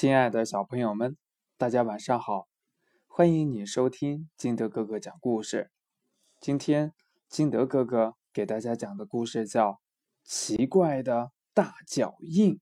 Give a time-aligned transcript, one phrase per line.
[0.00, 1.18] 亲爱的小朋友们，
[1.58, 2.48] 大家晚上好！
[3.06, 5.70] 欢迎你收听金德哥哥讲故事。
[6.40, 6.94] 今天
[7.28, 9.72] 金德哥哥给大家讲的故事叫
[10.24, 12.54] 《奇怪的大脚印》。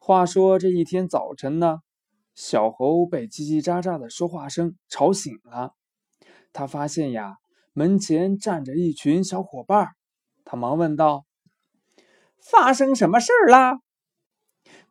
[0.00, 1.82] 话说这一天早晨呢，
[2.34, 5.76] 小猴被叽叽喳喳的说话声吵醒了。
[6.52, 7.36] 他发现呀，
[7.72, 9.90] 门前站着一群小伙伴，
[10.44, 11.26] 他忙问道
[12.42, 13.78] ：“发生什么事儿啦？”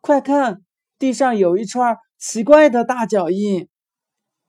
[0.08, 0.62] 快看，
[0.98, 3.68] 地上有一串奇怪的大脚印。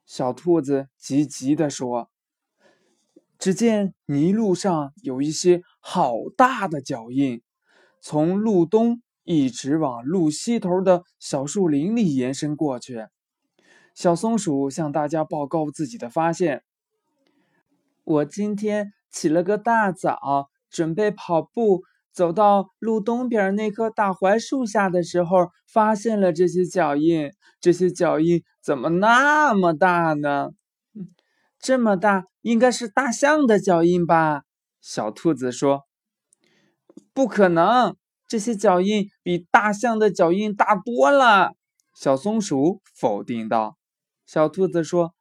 [0.06, 2.10] 小兔子急急地说
[3.40, 7.42] ：“只见泥路上有一些好大的脚印，
[8.00, 13.08] 从路东一直往路西头的小树林里延伸过去。”
[13.96, 16.62] 小松鼠向大家报告自己的发现
[18.04, 27.30] ：“我今天起了个大早，准备跑步。”走到路东边那棵大槐树下的时候，发现了这些脚印。
[27.60, 30.50] 这些脚印怎么那么大呢？
[31.58, 34.42] 这么大，应该是大象的脚印吧？
[34.80, 35.82] 小兔子说
[37.12, 37.96] ：“不可能，
[38.28, 41.54] 这些脚印比大象的脚印大多了。”
[41.92, 43.76] 小松鼠否定道。
[44.24, 45.14] 小兔子说：“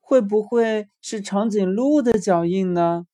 [0.00, 3.04] 会不会是长颈鹿的脚印呢？”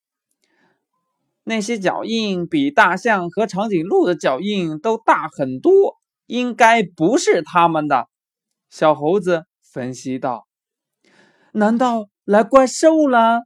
[1.49, 5.97] 那些脚印比大象和长颈鹿的脚印都大很多，
[6.27, 8.07] 应该不是他们的。
[8.69, 10.47] 小猴子分析道
[11.53, 13.45] ：“难道来怪兽了？”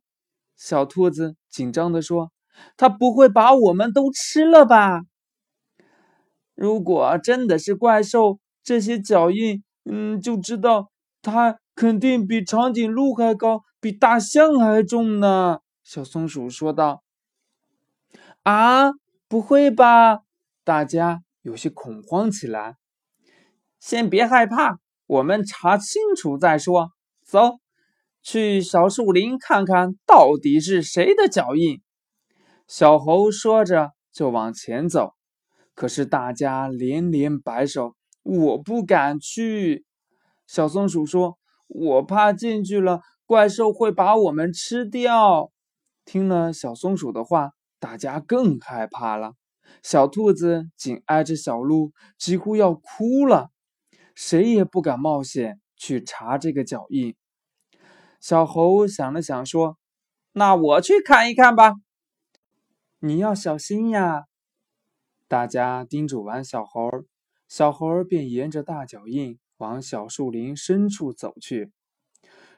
[0.58, 2.32] 小兔子紧张地说
[2.76, 5.02] ：“它不会把我们都吃了吧？
[6.56, 10.90] 如果真的是怪兽，这些脚印，嗯，就知道
[11.22, 17.04] 它肯定比长颈鹿还高，比大象还重呢。”小松鼠说道。
[18.42, 18.90] 啊，
[19.28, 20.22] 不会吧！
[20.64, 22.74] 大家有些恐慌起来。
[23.78, 26.90] 先别害怕，我们查清楚再说。
[27.24, 27.58] 走，
[28.20, 31.80] 去小树林看看到底是谁的脚印。
[32.66, 35.12] 小猴说着就往前走，
[35.76, 37.94] 可是大家连连摆手
[38.24, 39.84] ：“我不敢去。”
[40.48, 41.38] 小松鼠说
[41.68, 45.52] ：“我怕进去了，怪兽会把我们吃掉。”
[46.04, 47.52] 听了小松鼠的话。
[47.82, 49.34] 大家更害怕了，
[49.82, 53.50] 小兔子紧挨着小鹿，几乎要哭了。
[54.14, 57.16] 谁也不敢冒险去查这个脚印。
[58.20, 59.78] 小猴想了想，说
[60.30, 61.74] ：“那我去看一看吧。
[63.00, 64.26] 你要小心呀。”
[65.26, 66.88] 大家叮嘱完小猴，
[67.48, 71.72] 小猴便沿着大脚印往小树林深处走去。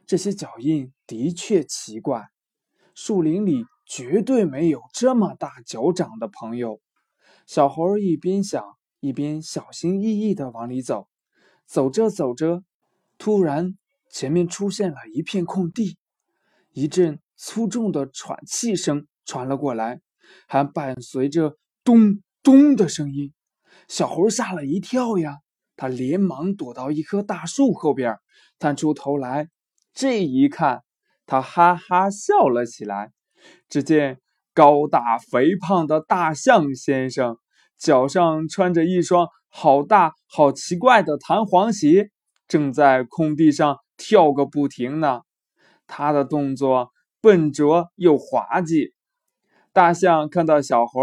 [0.04, 2.28] 这些脚印的确奇怪，
[2.94, 3.64] 树林里。
[3.96, 6.80] 绝对没有这么大脚掌的朋友。
[7.46, 8.60] 小猴一边想，
[8.98, 11.06] 一边小心翼翼地往里走。
[11.64, 12.64] 走着走着，
[13.18, 13.78] 突然
[14.10, 15.96] 前面出现了一片空地，
[16.72, 20.00] 一阵粗重的喘气声传了过来，
[20.48, 23.32] 还伴随着咚咚的声音。
[23.86, 25.36] 小猴吓了一跳呀，
[25.76, 28.16] 他连忙躲到一棵大树后边，
[28.58, 29.50] 探出头来。
[29.92, 30.82] 这一看，
[31.26, 33.12] 他哈哈笑了起来。
[33.68, 34.20] 只见
[34.52, 37.38] 高大肥胖的大象先生
[37.78, 42.10] 脚上穿着一双好大好奇怪的弹簧鞋，
[42.46, 45.22] 正在空地上跳个不停呢。
[45.86, 46.90] 他的动作
[47.20, 48.94] 笨拙又滑稽。
[49.72, 51.00] 大象看到小猴，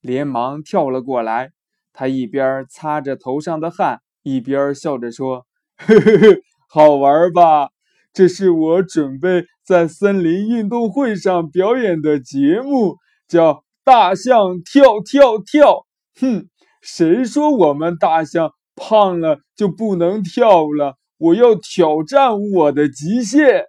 [0.00, 1.50] 连忙跳了过来。
[1.92, 7.68] 他一边擦着头上的汗，一边笑着说：“嘿嘿嘿，好玩吧？”
[8.14, 15.72] 这是我准备在森林运动会上表演的节目，叫《大象跳跳跳》。
[16.20, 16.48] 哼，
[16.80, 20.96] 谁说我们大象胖了就不能跳了？
[21.18, 23.64] 我要挑战我的极限。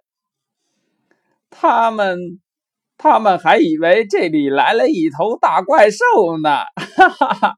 [1.50, 2.40] 他们，
[2.96, 6.04] 他们还以为这里来了一头大怪兽
[6.40, 6.50] 呢！
[6.96, 7.56] 哈哈哈。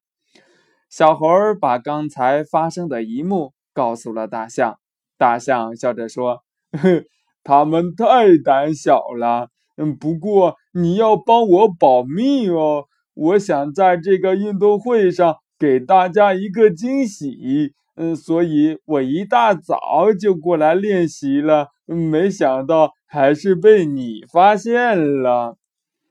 [0.88, 1.26] 小猴
[1.60, 4.79] 把刚才发生的一幕告诉了大象，
[5.19, 6.44] 大象笑着说。
[6.73, 7.05] 哼，
[7.44, 9.49] 他们太胆小了。
[9.76, 12.87] 嗯，不过你要帮我保密哦。
[13.15, 17.73] 我想在这个运动会上给大家一个惊喜。
[17.94, 21.69] 嗯，所以我一大早就过来练习了。
[21.87, 25.56] 没想到还是被你发现了。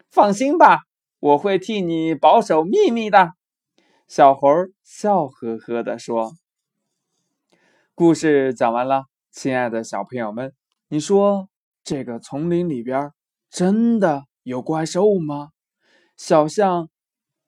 [0.10, 0.80] 放心吧，
[1.20, 3.34] 我会替你保守秘密的。
[4.08, 4.50] 小猴
[4.84, 6.32] 笑呵呵地说。
[7.94, 9.04] 故事讲完了。
[9.38, 10.52] 亲爱的小朋友们，
[10.88, 11.48] 你说
[11.84, 13.12] 这个丛林里边
[13.52, 15.52] 真的有怪兽吗？
[16.18, 16.90] 小象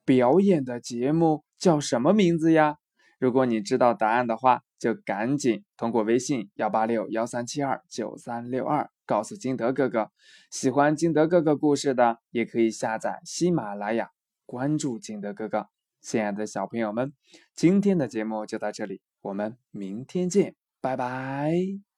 [0.06, 2.78] 表演的节目叫什么名字呀？
[3.18, 10.12] 如果你知道答案的话，就赶紧通过微信幺八六幺三七二九三六二告诉金德哥哥。
[10.52, 14.12] 喜欢金德哥哥故事的，也可以下载喜马拉雅，
[14.46, 15.70] 关注金德哥哥。
[16.00, 17.14] 亲爱的小朋友们，
[17.56, 21.89] 今天的节目就到这里，我们明天见，拜拜。